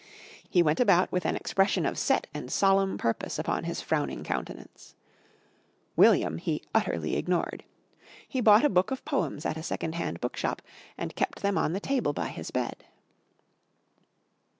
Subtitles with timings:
[0.49, 4.95] He went about with an expression of set and solemn purpose upon his frowning countenance.
[5.95, 7.63] William he utterly ignored.
[8.27, 10.63] He bought a book of poems at a second hand bookshop
[10.97, 12.83] and kept them on the table by his bed.